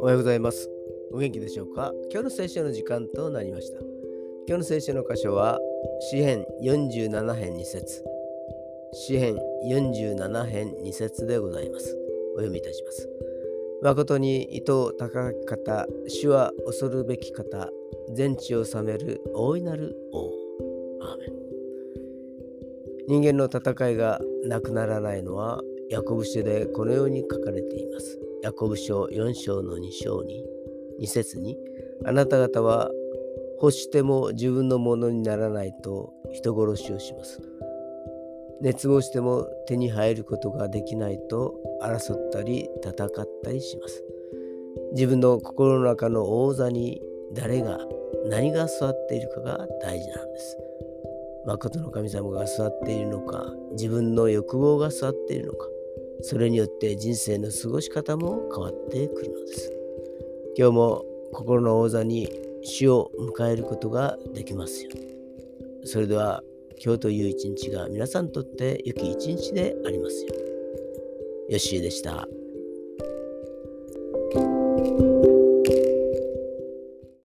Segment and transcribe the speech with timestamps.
[0.00, 0.68] おはようございます。
[1.12, 1.92] お元気でしょうか？
[2.10, 3.78] 今日の聖書の時間となりました。
[4.48, 5.60] 今日の聖書の箇所は、
[6.10, 8.04] 詩編47編2節
[8.92, 11.96] 詩編47編2節でございます。
[12.34, 13.08] お読みいたします。
[13.82, 17.70] 誠に意図高き方、主は恐るべき方、
[18.14, 20.43] 全地を治める大いなる王。
[23.06, 25.60] 人間の戦いがなくならないのは、
[25.90, 28.18] ヤコブ書でこのように書かれています。
[28.42, 30.44] ヤコブ書4章の2章に、
[31.00, 31.58] 2節に、
[32.04, 32.90] あなた方は
[33.60, 37.40] 欲しても自分のものにならないと人殺しをします。
[38.60, 43.08] 熱望しても手に入ることができないと争ったり戦っ
[43.42, 44.02] たりします。
[44.92, 47.02] 自分の心の中の王座に
[47.34, 47.78] 誰が
[48.26, 50.58] 何が座っているかが大事なんです。
[51.46, 55.66] 誠の神様が座っているのか自分の欲望が座っているのか
[56.22, 59.72] それによって人生の過ごし方も変わってくるのです。
[60.56, 62.28] 今日も心の王座に
[62.62, 64.90] 死を迎えることができますよ
[65.84, 66.42] それでは
[66.82, 71.54] 今日という一日が皆さんにとって良き一日でありますように。
[71.54, 72.26] よしでした。